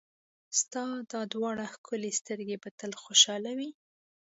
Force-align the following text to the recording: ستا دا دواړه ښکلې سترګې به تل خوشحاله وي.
ستا 0.59 0.85
دا 1.11 1.21
دواړه 1.33 1.65
ښکلې 1.73 2.11
سترګې 2.19 2.57
به 2.63 2.69
تل 2.79 2.91
خوشحاله 3.03 3.51
وي. 3.57 3.69